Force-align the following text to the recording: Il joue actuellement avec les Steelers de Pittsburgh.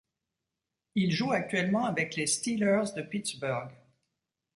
Il 0.95 1.11
joue 1.11 1.31
actuellement 1.31 1.85
avec 1.85 2.15
les 2.15 2.25
Steelers 2.25 2.91
de 2.95 3.03
Pittsburgh. 3.03 3.69